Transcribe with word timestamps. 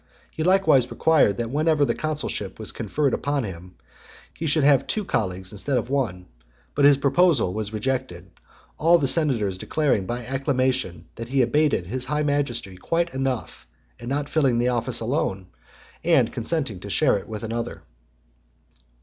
He 0.31 0.41
likewise 0.41 0.89
required 0.89 1.37
that 1.37 1.51
whenever 1.51 1.85
the 1.85 1.93
consulship 1.93 2.57
was 2.57 2.71
conferred 2.71 3.13
on 3.27 3.43
him, 3.43 3.75
he 4.33 4.47
should 4.47 4.63
have 4.63 4.87
two 4.87 5.05
colleagues 5.05 5.51
instead 5.51 5.77
of 5.77 5.91
one; 5.91 6.25
but 6.73 6.85
his 6.85 6.97
proposal 6.97 7.49
(101) 7.49 7.55
was 7.55 7.71
rejected, 7.73 8.31
all 8.79 8.97
the 8.97 9.05
senators 9.05 9.59
declaring 9.59 10.07
by 10.07 10.25
acclamation 10.25 11.05
that 11.17 11.29
he 11.29 11.43
abated 11.43 11.85
his 11.85 12.05
high 12.05 12.23
majesty 12.23 12.77
quite 12.77 13.13
enough 13.13 13.67
in 13.99 14.09
not 14.09 14.27
filling 14.27 14.57
the 14.57 14.69
office 14.69 15.01
alone, 15.01 15.49
and 16.03 16.33
consenting 16.33 16.79
to 16.79 16.89
share 16.89 17.17
it 17.19 17.27
with 17.29 17.43
another. 17.43 17.83